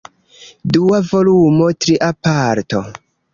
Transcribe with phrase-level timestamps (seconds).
[0.75, 2.83] Dua volumo, Tria Parto.